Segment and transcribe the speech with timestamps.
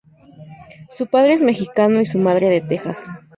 [0.89, 3.05] Su padre es mexicano y su madre de Texas.